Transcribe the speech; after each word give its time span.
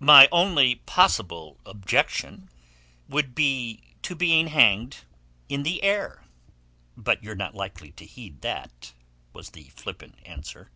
"My 0.00 0.28
only 0.32 0.74
possible 0.74 1.60
objection 1.64 2.50
would 3.08 3.36
be 3.36 3.84
to 4.02 4.16
being 4.16 4.48
hanged 4.48 5.04
in 5.48 5.62
the 5.62 5.80
air. 5.84 6.24
But 6.96 7.22
you're 7.22 7.36
not 7.36 7.54
likely 7.54 7.92
to 7.92 8.04
heed 8.04 8.40
that," 8.40 8.94
was 9.32 9.50
the 9.50 9.68
flippant 9.68 10.18
answer. 10.26 10.72